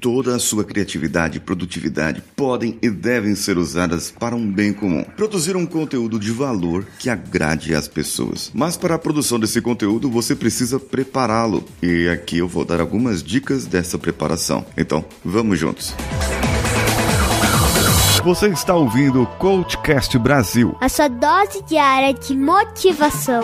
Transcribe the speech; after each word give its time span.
Toda 0.00 0.36
a 0.36 0.38
sua 0.38 0.64
criatividade 0.64 1.38
e 1.38 1.40
produtividade 1.40 2.22
podem 2.36 2.78
e 2.80 2.88
devem 2.88 3.34
ser 3.34 3.58
usadas 3.58 4.12
para 4.12 4.36
um 4.36 4.50
bem 4.50 4.72
comum. 4.72 5.04
Produzir 5.16 5.56
um 5.56 5.66
conteúdo 5.66 6.20
de 6.20 6.30
valor 6.30 6.86
que 6.98 7.10
agrade 7.10 7.74
as 7.74 7.88
pessoas. 7.88 8.50
Mas 8.54 8.76
para 8.76 8.94
a 8.94 8.98
produção 8.98 9.40
desse 9.40 9.60
conteúdo, 9.60 10.08
você 10.08 10.36
precisa 10.36 10.78
prepará-lo. 10.78 11.64
E 11.82 12.08
aqui 12.08 12.38
eu 12.38 12.46
vou 12.46 12.64
dar 12.64 12.80
algumas 12.80 13.22
dicas 13.22 13.66
dessa 13.66 13.98
preparação. 13.98 14.64
Então, 14.76 15.04
vamos 15.24 15.58
juntos. 15.58 15.94
Você 18.24 18.48
está 18.48 18.74
ouvindo 18.74 19.22
o 19.22 19.26
Coachcast 19.26 20.16
Brasil. 20.18 20.76
A 20.80 20.88
sua 20.88 21.08
dose 21.08 21.62
diária 21.62 22.12
de 22.12 22.36
motivação. 22.36 23.42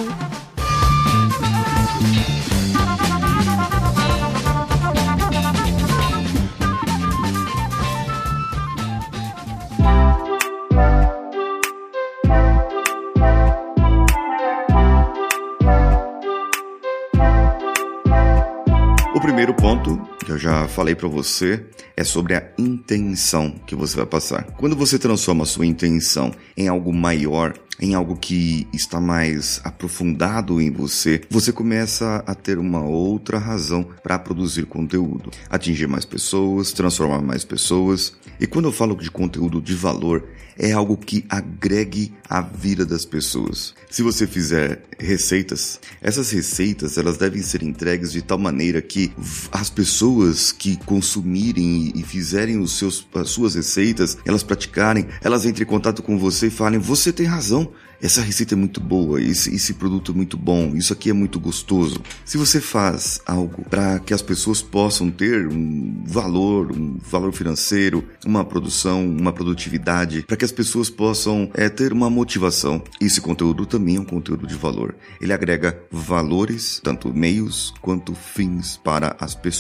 Primeiro 19.44 19.54
ponto 19.75 20.01
que 20.25 20.31
eu 20.31 20.39
já 20.39 20.69
falei 20.69 20.95
para 20.95 21.09
você 21.09 21.64
é 21.96 22.05
sobre 22.05 22.35
a 22.35 22.49
intenção 22.57 23.51
que 23.67 23.75
você 23.75 23.97
vai 23.97 24.07
passar. 24.07 24.45
Quando 24.57 24.77
você 24.77 24.99
transforma 24.99 25.43
a 25.43 25.47
sua 25.47 25.67
intenção 25.67 26.33
em 26.57 26.69
algo 26.69 26.93
maior, 26.93 27.55
em 27.81 27.95
algo 27.95 28.17
que 28.17 28.69
está 28.73 29.00
mais 29.00 29.61
aprofundado 29.64 30.61
em 30.61 30.71
você, 30.71 31.23
você 31.29 31.53
começa 31.53 32.23
a 32.27 32.34
ter 32.34 32.59
uma 32.59 32.84
outra 32.84 33.39
razão 33.39 33.84
para 34.03 34.19
produzir 34.19 34.67
conteúdo, 34.67 35.31
atingir 35.50 35.89
mais 35.89 36.05
pessoas, 36.05 36.72
transformar 36.72 37.20
mais 37.20 37.45
pessoas. 37.45 38.14
E 38.39 38.47
quando 38.47 38.67
eu 38.67 38.72
falo 38.72 38.95
de 38.95 39.11
conteúdo 39.11 39.61
de 39.61 39.75
valor, 39.75 40.25
é 40.59 40.72
algo 40.72 40.97
que 40.97 41.25
agregue 41.28 42.12
a 42.28 42.41
vida 42.41 42.86
das 42.86 43.05
pessoas. 43.05 43.75
Se 43.91 44.03
você 44.03 44.27
fizer 44.27 44.83
receitas, 44.98 45.81
essas 46.00 46.31
receitas 46.31 46.97
elas 46.97 47.16
devem 47.16 47.42
ser 47.42 47.62
entregues 47.62 48.12
de 48.12 48.22
tal 48.22 48.38
maneira 48.38 48.81
que 48.81 49.12
as 49.64 49.70
pessoas 49.70 50.52
que 50.52 50.76
consumirem 50.84 51.90
e 51.94 52.02
fizerem 52.02 52.58
os 52.58 52.72
seus, 52.76 53.06
as 53.14 53.30
suas 53.30 53.54
receitas, 53.54 54.18
elas 54.26 54.42
praticarem, 54.42 55.06
elas 55.22 55.46
entrem 55.46 55.66
em 55.66 55.70
contato 55.70 56.02
com 56.02 56.18
você 56.18 56.48
e 56.48 56.50
falem: 56.50 56.78
você 56.78 57.10
tem 57.10 57.24
razão 57.24 57.72
essa 58.04 58.20
receita 58.20 58.54
é 58.54 58.56
muito 58.56 58.80
boa, 58.80 59.18
esse, 59.18 59.54
esse 59.54 59.72
produto 59.72 60.12
é 60.12 60.14
muito 60.14 60.36
bom, 60.36 60.76
isso 60.76 60.92
aqui 60.92 61.08
é 61.08 61.12
muito 61.14 61.40
gostoso. 61.40 62.02
Se 62.22 62.36
você 62.36 62.60
faz 62.60 63.18
algo 63.24 63.64
para 63.64 63.98
que 63.98 64.12
as 64.12 64.20
pessoas 64.20 64.60
possam 64.60 65.10
ter 65.10 65.46
um 65.48 66.02
valor, 66.04 66.70
um 66.70 66.98
valor 66.98 67.32
financeiro, 67.32 68.04
uma 68.26 68.44
produção, 68.44 69.06
uma 69.06 69.32
produtividade, 69.32 70.22
para 70.22 70.36
que 70.36 70.44
as 70.44 70.52
pessoas 70.52 70.90
possam 70.90 71.50
é, 71.54 71.70
ter 71.70 71.94
uma 71.94 72.10
motivação, 72.10 72.82
esse 73.00 73.22
conteúdo 73.22 73.64
também 73.64 73.96
é 73.96 74.00
um 74.00 74.04
conteúdo 74.04 74.46
de 74.46 74.54
valor. 74.54 74.94
Ele 75.18 75.32
agrega 75.32 75.80
valores, 75.90 76.82
tanto 76.84 77.08
meios 77.08 77.72
quanto 77.80 78.14
fins 78.14 78.76
para 78.76 79.16
as 79.18 79.34
pessoas. 79.34 79.53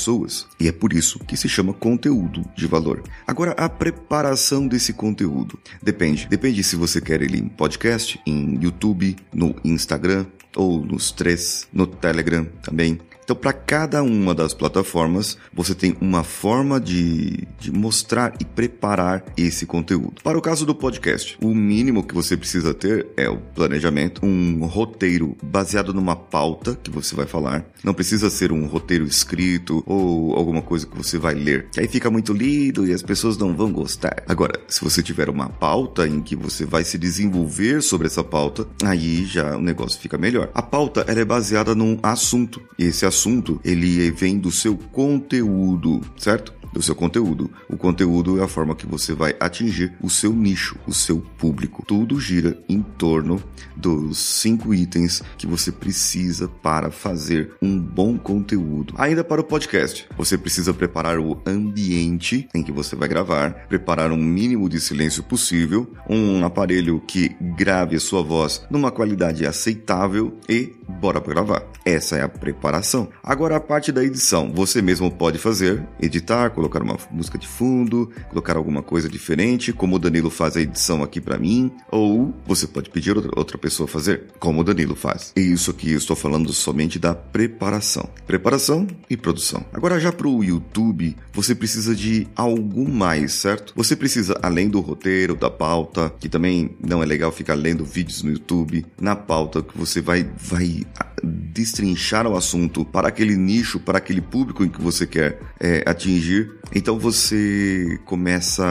E 0.58 0.68
é 0.68 0.72
por 0.72 0.92
isso 0.92 1.18
que 1.20 1.36
se 1.36 1.48
chama 1.48 1.72
conteúdo 1.72 2.44
de 2.56 2.66
valor. 2.66 3.02
Agora, 3.26 3.52
a 3.52 3.68
preparação 3.68 4.66
desse 4.66 4.92
conteúdo 4.92 5.58
depende. 5.82 6.26
Depende 6.28 6.62
se 6.64 6.76
você 6.76 7.00
quer 7.00 7.22
ele 7.22 7.38
em 7.38 7.48
podcast, 7.48 8.20
em 8.26 8.58
YouTube, 8.60 9.16
no 9.32 9.54
Instagram 9.64 10.26
ou 10.56 10.84
nos 10.84 11.10
três, 11.10 11.66
no 11.72 11.86
Telegram 11.86 12.44
também. 12.62 12.98
Então, 13.24 13.34
para 13.34 13.54
cada 13.54 14.02
uma 14.02 14.34
das 14.34 14.52
plataformas, 14.52 15.38
você 15.52 15.74
tem 15.74 15.96
uma 15.98 16.22
forma 16.22 16.78
de, 16.78 17.48
de 17.58 17.72
mostrar 17.72 18.34
e 18.38 18.44
preparar 18.44 19.24
esse 19.34 19.64
conteúdo. 19.64 20.22
Para 20.22 20.36
o 20.36 20.42
caso 20.42 20.66
do 20.66 20.74
podcast, 20.74 21.38
o 21.42 21.54
mínimo 21.54 22.04
que 22.04 22.14
você 22.14 22.36
precisa 22.36 22.74
ter 22.74 23.06
é 23.16 23.28
o 23.28 23.38
planejamento, 23.38 24.24
um 24.24 24.66
roteiro 24.66 25.36
baseado 25.42 25.94
numa 25.94 26.14
pauta 26.14 26.78
que 26.82 26.90
você 26.90 27.16
vai 27.16 27.24
falar. 27.26 27.64
Não 27.82 27.94
precisa 27.94 28.28
ser 28.28 28.52
um 28.52 28.66
roteiro 28.66 29.06
escrito 29.06 29.82
ou 29.86 30.34
alguma 30.36 30.60
coisa 30.60 30.86
que 30.86 30.96
você 30.96 31.16
vai 31.16 31.34
ler. 31.34 31.68
Que 31.72 31.80
aí 31.80 31.88
fica 31.88 32.10
muito 32.10 32.32
lido 32.34 32.86
e 32.86 32.92
as 32.92 33.02
pessoas 33.02 33.38
não 33.38 33.56
vão 33.56 33.72
gostar. 33.72 34.22
Agora, 34.28 34.60
se 34.68 34.82
você 34.82 35.02
tiver 35.02 35.30
uma 35.30 35.48
pauta 35.48 36.06
em 36.06 36.20
que 36.20 36.36
você 36.36 36.66
vai 36.66 36.84
se 36.84 36.98
desenvolver 36.98 37.82
sobre 37.82 38.06
essa 38.06 38.22
pauta, 38.22 38.66
aí 38.84 39.24
já 39.24 39.56
o 39.56 39.62
negócio 39.62 39.98
fica 39.98 40.18
melhor. 40.18 40.50
A 40.52 40.60
pauta 40.60 41.06
é 41.08 41.24
baseada 41.24 41.74
num 41.74 41.98
assunto. 42.02 42.60
E 42.78 42.84
esse 42.84 43.06
assunto 43.06 43.13
assunto, 43.14 43.60
ele 43.64 44.10
vem 44.10 44.38
do 44.38 44.50
seu 44.50 44.76
conteúdo, 44.76 46.00
certo? 46.16 46.52
Do 46.74 46.82
seu 46.82 46.94
conteúdo. 46.94 47.50
O 47.68 47.76
conteúdo 47.76 48.40
é 48.40 48.44
a 48.44 48.48
forma 48.48 48.74
que 48.74 48.86
você 48.86 49.14
vai 49.14 49.34
atingir 49.38 49.92
o 50.02 50.10
seu 50.10 50.32
nicho, 50.32 50.76
o 50.86 50.92
seu 50.92 51.20
público. 51.38 51.84
Tudo 51.86 52.20
gira 52.20 52.58
em 52.68 52.82
torno 52.82 53.42
dos 53.76 54.18
cinco 54.18 54.74
itens 54.74 55.22
que 55.38 55.46
você 55.46 55.70
precisa 55.70 56.48
para 56.48 56.90
fazer 56.90 57.52
um 57.62 57.78
bom 57.78 58.18
conteúdo. 58.18 58.94
Ainda 58.98 59.22
para 59.22 59.40
o 59.40 59.44
podcast, 59.44 60.06
você 60.18 60.36
precisa 60.36 60.74
preparar 60.74 61.18
o 61.18 61.40
ambiente 61.46 62.48
em 62.52 62.62
que 62.62 62.72
você 62.72 62.96
vai 62.96 63.08
gravar, 63.08 63.66
preparar 63.68 64.10
um 64.10 64.16
mínimo 64.16 64.68
de 64.68 64.80
silêncio 64.80 65.22
possível, 65.22 65.90
um 66.10 66.44
aparelho 66.44 67.00
que 67.06 67.36
grave 67.56 67.96
a 67.96 68.00
sua 68.00 68.22
voz 68.22 68.66
numa 68.68 68.90
qualidade 68.90 69.46
aceitável 69.46 70.36
e 70.48 70.72
bora 70.88 71.20
gravar. 71.20 71.62
Essa 71.84 72.16
é 72.16 72.22
a 72.22 72.28
preparação. 72.28 73.08
Agora 73.22 73.56
a 73.56 73.60
parte 73.60 73.92
da 73.92 74.02
edição, 74.02 74.50
você 74.52 74.82
mesmo 74.82 75.10
pode 75.10 75.38
fazer, 75.38 75.86
editar, 76.00 76.50
colocar 76.50 76.63
uma 76.82 76.98
música 77.10 77.38
de 77.38 77.46
fundo, 77.46 78.10
colocar 78.28 78.56
alguma 78.56 78.82
coisa 78.82 79.08
diferente, 79.08 79.72
como 79.72 79.96
o 79.96 79.98
Danilo 79.98 80.30
faz 80.30 80.56
a 80.56 80.60
edição 80.60 81.02
aqui 81.02 81.20
para 81.20 81.38
mim, 81.38 81.70
ou 81.90 82.34
você 82.46 82.66
pode 82.66 82.90
pedir 82.90 83.16
outra 83.36 83.58
pessoa 83.58 83.86
fazer, 83.86 84.24
como 84.38 84.60
o 84.60 84.64
Danilo 84.64 84.94
faz. 84.94 85.32
E 85.36 85.40
isso 85.40 85.70
aqui 85.70 85.92
eu 85.92 85.98
estou 85.98 86.16
falando 86.16 86.52
somente 86.52 86.98
da 86.98 87.14
preparação. 87.14 88.08
Preparação 88.26 88.86
e 89.08 89.16
produção. 89.16 89.64
Agora 89.72 90.00
já 90.00 90.12
para 90.12 90.28
o 90.28 90.42
YouTube, 90.42 91.16
você 91.32 91.54
precisa 91.54 91.94
de 91.94 92.26
algo 92.34 92.88
mais, 92.88 93.32
certo? 93.34 93.72
Você 93.76 93.96
precisa 93.96 94.38
além 94.42 94.68
do 94.68 94.80
roteiro, 94.80 95.34
da 95.34 95.50
pauta, 95.50 96.12
que 96.18 96.28
também 96.28 96.76
não 96.80 97.02
é 97.02 97.06
legal 97.06 97.30
ficar 97.32 97.54
lendo 97.54 97.84
vídeos 97.84 98.22
no 98.22 98.30
YouTube, 98.30 98.84
na 99.00 99.16
pauta 99.16 99.62
que 99.62 99.76
você 99.76 100.00
vai 100.00 100.28
vai 100.36 100.84
destrinchar 101.24 102.26
o 102.26 102.36
assunto 102.36 102.84
para 102.84 103.08
aquele 103.08 103.36
nicho, 103.36 103.80
para 103.80 103.98
aquele 103.98 104.20
público 104.20 104.64
em 104.64 104.68
que 104.68 104.80
você 104.80 105.06
quer 105.06 105.40
é, 105.60 105.82
atingir, 105.86 106.52
então 106.74 106.98
você 106.98 107.98
começa 108.04 108.64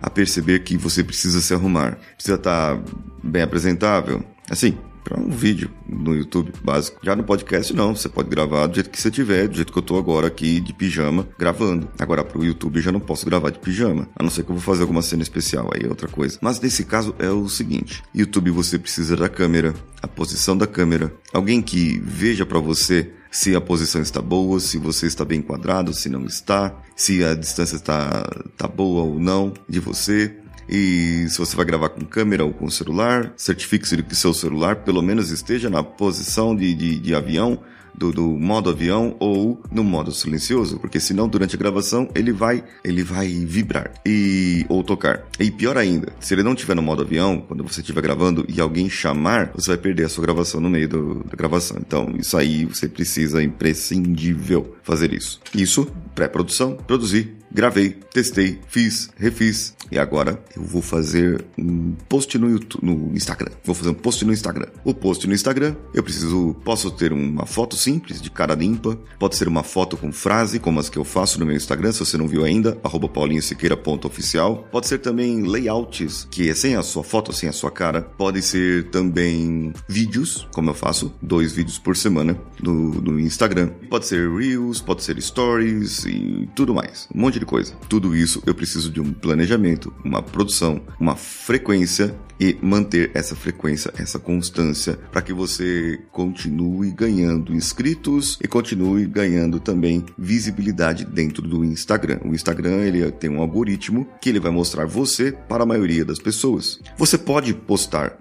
a 0.00 0.10
perceber 0.10 0.60
que 0.60 0.76
você 0.76 1.02
precisa 1.02 1.40
se 1.40 1.54
arrumar, 1.54 1.98
precisa 2.14 2.36
estar 2.36 2.82
bem 3.22 3.42
apresentável. 3.42 4.24
Assim, 4.48 4.76
para 5.06 5.20
um 5.20 5.30
vídeo 5.30 5.70
no 5.88 6.16
YouTube 6.16 6.52
básico. 6.64 6.98
Já 7.00 7.14
no 7.14 7.22
podcast 7.22 7.72
não, 7.72 7.94
você 7.94 8.08
pode 8.08 8.28
gravar 8.28 8.66
do 8.66 8.74
jeito 8.74 8.90
que 8.90 9.00
você 9.00 9.08
tiver, 9.08 9.46
do 9.46 9.54
jeito 9.54 9.72
que 9.72 9.78
eu 9.78 9.82
tô 9.82 9.96
agora 9.96 10.26
aqui 10.26 10.60
de 10.60 10.74
pijama 10.74 11.28
gravando. 11.38 11.88
Agora 11.96 12.24
pro 12.24 12.44
YouTube 12.44 12.80
já 12.80 12.90
não 12.90 12.98
posso 12.98 13.24
gravar 13.24 13.50
de 13.50 13.60
pijama, 13.60 14.08
a 14.16 14.22
não 14.22 14.30
ser 14.30 14.42
que 14.42 14.50
eu 14.50 14.56
vou 14.56 14.62
fazer 14.62 14.82
alguma 14.82 15.02
cena 15.02 15.22
especial 15.22 15.70
aí 15.72 15.86
é 15.86 15.88
outra 15.88 16.08
coisa. 16.08 16.36
Mas 16.42 16.58
nesse 16.60 16.84
caso 16.84 17.14
é 17.20 17.30
o 17.30 17.48
seguinte, 17.48 18.02
YouTube 18.12 18.50
você 18.50 18.80
precisa 18.80 19.16
da 19.16 19.28
câmera, 19.28 19.74
a 20.06 20.08
posição 20.08 20.56
da 20.56 20.66
câmera, 20.66 21.12
alguém 21.32 21.60
que 21.60 22.00
veja 22.02 22.46
para 22.46 22.58
você 22.58 23.10
se 23.30 23.54
a 23.54 23.60
posição 23.60 24.00
está 24.00 24.22
boa, 24.22 24.58
se 24.58 24.78
você 24.78 25.06
está 25.06 25.24
bem 25.24 25.40
enquadrado, 25.40 25.92
se 25.92 26.08
não 26.08 26.24
está, 26.24 26.74
se 26.96 27.22
a 27.22 27.34
distância 27.34 27.76
está, 27.76 28.24
tá 28.56 28.66
boa 28.66 29.02
ou 29.02 29.20
não 29.20 29.52
de 29.68 29.78
você. 29.78 30.34
E 30.68 31.26
se 31.28 31.38
você 31.38 31.54
vai 31.54 31.66
gravar 31.66 31.90
com 31.90 32.04
câmera 32.04 32.44
ou 32.44 32.52
com 32.52 32.68
celular, 32.70 33.32
certifique-se 33.36 33.96
de 33.96 34.02
que 34.02 34.16
seu 34.16 34.32
celular 34.32 34.76
pelo 34.76 35.02
menos 35.02 35.30
esteja 35.30 35.68
na 35.68 35.82
posição 35.82 36.56
de, 36.56 36.74
de, 36.74 36.98
de 36.98 37.14
avião 37.14 37.60
do, 37.96 38.12
do, 38.12 38.28
modo 38.28 38.70
avião 38.70 39.16
ou 39.18 39.60
no 39.70 39.82
modo 39.82 40.12
silencioso, 40.12 40.78
porque 40.78 41.00
senão 41.00 41.28
durante 41.28 41.56
a 41.56 41.58
gravação 41.58 42.08
ele 42.14 42.32
vai 42.32 42.64
ele 42.84 43.02
vai 43.02 43.28
vibrar 43.28 43.92
e 44.04 44.64
ou 44.68 44.82
tocar. 44.82 45.24
E 45.38 45.50
pior 45.50 45.76
ainda, 45.76 46.12
se 46.20 46.34
ele 46.34 46.42
não 46.42 46.52
estiver 46.52 46.74
no 46.74 46.82
modo 46.82 47.02
avião, 47.02 47.42
quando 47.46 47.64
você 47.64 47.80
estiver 47.80 48.02
gravando 48.02 48.44
e 48.48 48.60
alguém 48.60 48.88
chamar, 48.88 49.50
você 49.54 49.68
vai 49.68 49.78
perder 49.78 50.04
a 50.04 50.08
sua 50.08 50.22
gravação 50.22 50.60
no 50.60 50.70
meio 50.70 50.88
do, 50.88 51.24
da 51.24 51.36
gravação. 51.36 51.78
Então 51.80 52.14
isso 52.18 52.36
aí 52.36 52.64
você 52.64 52.88
precisa 52.88 53.42
imprescindível 53.42 54.76
fazer 54.82 55.12
isso. 55.12 55.40
Isso 55.54 55.86
pré-produção, 56.14 56.76
produzir 56.76 57.36
gravei, 57.56 57.96
testei, 58.12 58.60
fiz, 58.68 59.08
refiz 59.16 59.74
e 59.90 59.98
agora 59.98 60.38
eu 60.54 60.62
vou 60.62 60.82
fazer 60.82 61.42
um 61.56 61.94
post 62.08 62.36
no 62.38 62.50
YouTube, 62.50 62.84
no 62.84 63.16
Instagram. 63.16 63.50
Vou 63.64 63.74
fazer 63.74 63.90
um 63.90 63.94
post 63.94 64.24
no 64.24 64.32
Instagram. 64.32 64.66
O 64.84 64.92
post 64.92 65.26
no 65.26 65.34
Instagram, 65.34 65.74
eu 65.94 66.02
preciso, 66.02 66.54
posso 66.64 66.90
ter 66.90 67.12
uma 67.12 67.46
foto 67.46 67.74
simples 67.74 68.20
de 68.20 68.30
cara 68.30 68.54
limpa, 68.54 68.98
pode 69.18 69.36
ser 69.36 69.48
uma 69.48 69.62
foto 69.62 69.96
com 69.96 70.12
frase, 70.12 70.58
como 70.58 70.80
as 70.80 70.90
que 70.90 70.98
eu 70.98 71.04
faço 71.04 71.40
no 71.40 71.46
meu 71.46 71.56
Instagram, 71.56 71.92
se 71.92 72.00
você 72.00 72.18
não 72.18 72.28
viu 72.28 72.44
ainda, 72.44 72.76
paulinhosiqueira.oficial. 73.14 74.68
Pode 74.70 74.86
ser 74.86 74.98
também 74.98 75.42
layouts, 75.42 76.26
que 76.30 76.50
é 76.50 76.54
sem 76.54 76.76
a 76.76 76.82
sua 76.82 77.04
foto, 77.04 77.32
sem 77.32 77.48
a 77.48 77.52
sua 77.52 77.70
cara. 77.70 78.02
Pode 78.02 78.42
ser 78.42 78.90
também 78.90 79.72
vídeos, 79.88 80.46
como 80.52 80.70
eu 80.70 80.74
faço, 80.74 81.14
dois 81.22 81.52
vídeos 81.52 81.78
por 81.78 81.96
semana 81.96 82.38
no, 82.60 83.00
no 83.00 83.18
Instagram. 83.20 83.68
Pode 83.88 84.06
ser 84.06 84.28
Reels, 84.28 84.66
Reels, 84.66 84.80
pode 84.80 85.02
ser 85.02 85.20
Stories 85.20 86.04
e 86.04 86.48
tudo 86.54 86.74
mais. 86.74 87.08
Um 87.14 87.20
monte 87.20 87.38
de 87.38 87.45
coisa. 87.46 87.72
Tudo 87.88 88.14
isso 88.14 88.42
eu 88.44 88.54
preciso 88.54 88.90
de 88.90 89.00
um 89.00 89.12
planejamento, 89.12 89.92
uma 90.04 90.22
produção, 90.22 90.82
uma 91.00 91.16
frequência 91.16 92.14
e 92.38 92.56
manter 92.60 93.10
essa 93.14 93.34
frequência, 93.34 93.92
essa 93.96 94.18
constância, 94.18 94.98
para 95.10 95.22
que 95.22 95.32
você 95.32 95.98
continue 96.12 96.90
ganhando 96.90 97.54
inscritos 97.54 98.38
e 98.42 98.48
continue 98.48 99.06
ganhando 99.06 99.58
também 99.58 100.04
visibilidade 100.18 101.04
dentro 101.04 101.42
do 101.42 101.64
Instagram. 101.64 102.20
O 102.24 102.34
Instagram 102.34 102.82
ele 102.82 103.10
tem 103.12 103.30
um 103.30 103.40
algoritmo 103.40 104.06
que 104.20 104.28
ele 104.28 104.40
vai 104.40 104.50
mostrar 104.50 104.86
você 104.86 105.32
para 105.32 105.62
a 105.62 105.66
maioria 105.66 106.04
das 106.04 106.18
pessoas. 106.18 106.78
Você 106.96 107.16
pode 107.16 107.54
postar 107.54 108.18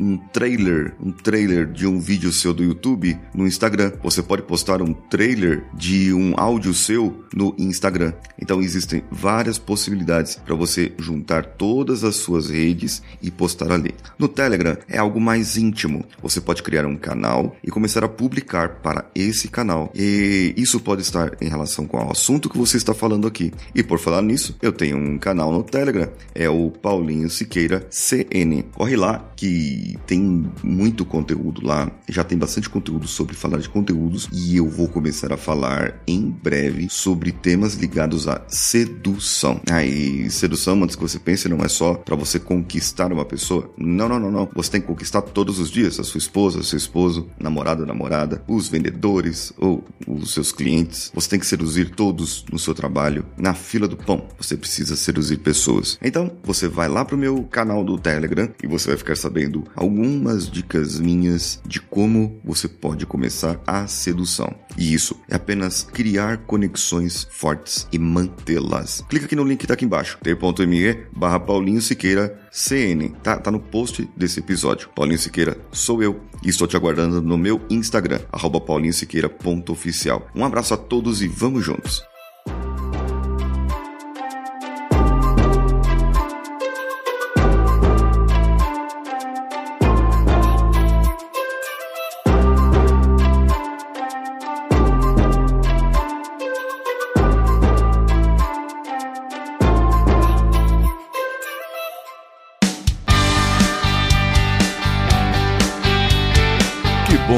um 0.00 0.16
trailer, 0.16 0.94
um 1.00 1.12
trailer 1.12 1.66
de 1.70 1.86
um 1.86 2.00
vídeo 2.00 2.32
seu 2.32 2.54
do 2.54 2.64
YouTube 2.64 3.18
no 3.34 3.46
Instagram. 3.46 3.92
Você 4.02 4.22
pode 4.22 4.42
postar 4.42 4.82
um 4.82 4.92
trailer 4.92 5.64
de 5.74 6.12
um 6.12 6.34
áudio 6.36 6.72
seu 6.72 7.24
no 7.34 7.54
Instagram. 7.58 8.12
Então 8.40 8.57
existem 8.60 9.02
várias 9.10 9.58
possibilidades 9.58 10.36
para 10.36 10.54
você 10.54 10.92
juntar 10.98 11.44
todas 11.44 12.04
as 12.04 12.16
suas 12.16 12.50
redes 12.50 13.02
e 13.22 13.30
postar 13.30 13.72
ali. 13.72 13.94
No 14.18 14.28
Telegram 14.28 14.76
é 14.88 14.98
algo 14.98 15.20
mais 15.20 15.56
íntimo. 15.56 16.04
Você 16.22 16.40
pode 16.40 16.62
criar 16.62 16.86
um 16.86 16.96
canal 16.96 17.56
e 17.62 17.70
começar 17.70 18.04
a 18.04 18.08
publicar 18.08 18.80
para 18.80 19.04
esse 19.14 19.48
canal. 19.48 19.90
E 19.94 20.54
isso 20.56 20.80
pode 20.80 21.02
estar 21.02 21.36
em 21.40 21.48
relação 21.48 21.86
com 21.86 21.98
o 21.98 22.10
assunto 22.10 22.48
que 22.48 22.58
você 22.58 22.76
está 22.76 22.94
falando 22.94 23.26
aqui. 23.26 23.52
E 23.74 23.82
por 23.82 23.98
falar 23.98 24.22
nisso, 24.22 24.56
eu 24.60 24.72
tenho 24.72 24.96
um 24.96 25.18
canal 25.18 25.52
no 25.52 25.62
Telegram, 25.62 26.08
é 26.34 26.48
o 26.48 26.70
Paulinho 26.70 27.30
Siqueira 27.30 27.86
CN. 27.90 28.62
Corre 28.74 28.96
lá 28.96 29.32
que 29.36 29.98
tem 30.06 30.50
muito 30.62 31.04
conteúdo 31.04 31.64
lá. 31.64 31.90
Já 32.08 32.24
tem 32.24 32.36
bastante 32.38 32.68
conteúdo 32.68 33.06
sobre 33.06 33.34
falar 33.34 33.58
de 33.58 33.68
conteúdos 33.68 34.28
e 34.32 34.56
eu 34.56 34.68
vou 34.68 34.88
começar 34.88 35.32
a 35.32 35.36
falar 35.36 36.02
em 36.06 36.30
breve 36.30 36.88
sobre 36.88 37.32
temas 37.32 37.74
ligados 37.74 38.28
à 38.28 38.42
sedução. 38.48 39.60
Aí, 39.70 40.30
sedução, 40.30 40.82
antes 40.82 40.96
que 40.96 41.02
você 41.02 41.18
pense, 41.18 41.48
não 41.48 41.58
é 41.58 41.68
só 41.68 41.94
para 41.94 42.16
você 42.16 42.38
conquistar 42.38 43.12
uma 43.12 43.24
pessoa. 43.24 43.70
Não, 43.76 44.08
não, 44.08 44.18
não, 44.18 44.30
não. 44.30 44.48
Você 44.54 44.72
tem 44.72 44.80
que 44.80 44.86
conquistar 44.86 45.22
todos 45.22 45.58
os 45.58 45.70
dias 45.70 45.98
a 45.98 46.04
sua 46.04 46.18
esposa, 46.18 46.62
seu 46.62 46.76
esposo, 46.76 47.28
namorado, 47.38 47.86
namorada, 47.86 48.42
os 48.46 48.68
vendedores 48.68 49.52
ou 49.58 49.84
os 50.06 50.32
seus 50.32 50.52
clientes. 50.52 51.10
Você 51.14 51.30
tem 51.30 51.38
que 51.38 51.46
seduzir 51.46 51.90
todos 51.90 52.44
no 52.50 52.58
seu 52.58 52.74
trabalho. 52.74 53.24
Na 53.36 53.54
fila 53.54 53.86
do 53.86 53.96
pão, 53.96 54.26
você 54.38 54.56
precisa 54.56 54.96
seduzir 54.96 55.38
pessoas. 55.38 55.98
Então, 56.02 56.36
você 56.42 56.68
vai 56.68 56.88
lá 56.88 57.04
pro 57.04 57.16
meu 57.16 57.44
canal 57.44 57.84
do 57.84 57.98
Telegram 57.98 58.48
e 58.62 58.66
você 58.66 58.88
vai 58.88 58.96
ficar 58.96 59.16
sabendo 59.16 59.64
algumas 59.74 60.50
dicas 60.50 60.98
minhas 60.98 61.60
de 61.66 61.80
como 61.80 62.40
você 62.44 62.68
pode 62.68 63.06
começar 63.06 63.60
a 63.66 63.86
sedução. 63.86 64.54
E 64.76 64.94
isso 64.94 65.18
é 65.28 65.36
apenas 65.36 65.82
criar 65.82 66.38
conexões 66.38 67.26
fortes 67.30 67.86
e 67.92 67.98
mantê-las. 68.38 69.04
Clica 69.08 69.26
aqui 69.26 69.36
no 69.36 69.44
link 69.44 69.58
que 69.58 69.66
tá 69.66 69.74
aqui 69.74 69.84
embaixo, 69.84 70.18
t.me 70.22 71.06
barra 71.12 71.40
Paulinho 71.40 71.82
Siqueira 71.82 72.38
CN. 72.50 73.10
Tá, 73.22 73.36
tá 73.36 73.50
no 73.50 73.60
post 73.60 74.08
desse 74.16 74.40
episódio. 74.40 74.88
Paulinho 74.94 75.18
Siqueira 75.18 75.58
sou 75.72 76.02
eu 76.02 76.20
e 76.42 76.48
estou 76.48 76.66
te 76.66 76.76
aguardando 76.76 77.20
no 77.20 77.36
meu 77.36 77.60
Instagram, 77.68 78.20
arroba 78.32 78.60
paulinhosiqueira.oficial. 78.60 80.28
Um 80.34 80.44
abraço 80.44 80.74
a 80.74 80.76
todos 80.76 81.20
e 81.22 81.28
vamos 81.28 81.64
juntos! 81.64 82.02